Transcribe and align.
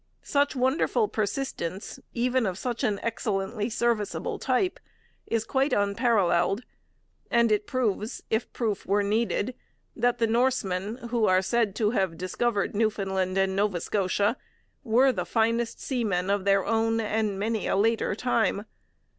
Such 0.23 0.55
wonderful 0.55 1.07
persistence, 1.09 1.99
even 2.11 2.47
of 2.47 2.57
such 2.57 2.83
an 2.83 2.99
excellently 3.03 3.69
serviceable 3.69 4.39
type, 4.39 4.79
is 5.27 5.43
quite 5.45 5.73
unparalleled; 5.73 6.63
and 7.29 7.51
it 7.51 7.67
proves, 7.67 8.23
if 8.31 8.51
proof 8.51 8.83
were 8.87 9.03
needed, 9.03 9.53
that 9.95 10.17
the 10.17 10.25
Norsemen 10.25 10.95
who 11.11 11.25
are 11.25 11.43
said 11.43 11.75
to 11.75 11.91
have 11.91 12.17
discovered 12.17 12.75
Newfoundland 12.75 13.37
and 13.37 13.55
Nova 13.55 13.79
Scotia 13.79 14.37
were 14.83 15.11
the 15.11 15.23
finest 15.23 15.79
seamen 15.79 16.31
of 16.31 16.45
their 16.45 16.65
own 16.65 16.99
and 16.99 17.37
many 17.37 17.67
a 17.67 17.75
later 17.77 18.15
time. 18.15 18.65